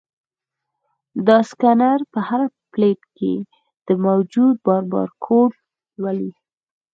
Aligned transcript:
دا 1.27 1.37
سکینر 1.49 1.99
په 2.13 2.19
هر 2.29 2.41
پلیټ 2.71 3.01
کې 3.17 3.33
د 3.87 3.89
موجود 4.05 4.55
بار 4.65 4.83
بارکوډ 4.91 5.51
لولي. 6.01 6.31